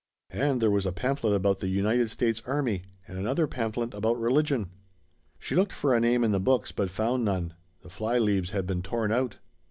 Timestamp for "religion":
4.19-4.71